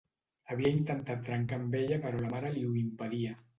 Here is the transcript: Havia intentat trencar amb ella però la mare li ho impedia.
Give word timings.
Havia 0.55 0.71
intentat 0.77 1.21
trencar 1.27 1.61
amb 1.65 1.79
ella 1.83 2.01
però 2.07 2.25
la 2.25 2.35
mare 2.35 2.53
li 2.59 2.67
ho 2.71 2.75
impedia. 2.83 3.39